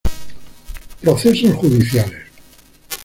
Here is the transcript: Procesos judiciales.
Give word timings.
Procesos 1.01 1.53
judiciales. 1.61 2.25